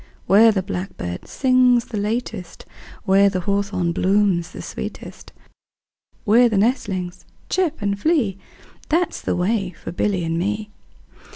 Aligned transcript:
Where 0.25 0.51
the 0.51 0.63
blackbird 0.63 1.27
sings 1.27 1.85
the 1.85 1.99
latest, 1.99 2.65
5 3.01 3.01
Where 3.05 3.29
the 3.29 3.41
hawthorn 3.41 3.91
blooms 3.91 4.49
the 4.49 4.63
sweetest, 4.63 5.31
Where 6.25 6.49
the 6.49 6.57
nestlings 6.57 7.23
chirp 7.51 7.83
and 7.83 7.99
flee, 7.99 8.39
That 8.89 9.13
's 9.13 9.21
the 9.21 9.35
way 9.35 9.69
for 9.73 9.91
Billy 9.91 10.23
and 10.23 10.39
me. 10.39 10.71